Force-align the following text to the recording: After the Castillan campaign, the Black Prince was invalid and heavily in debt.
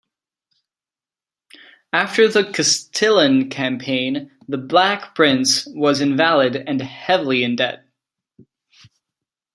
After 1.93 2.27
the 2.27 2.43
Castillan 2.45 3.51
campaign, 3.51 4.31
the 4.47 4.57
Black 4.57 5.13
Prince 5.13 5.67
was 5.67 6.01
invalid 6.01 6.55
and 6.55 6.81
heavily 6.81 7.43
in 7.43 7.55
debt. 7.55 7.85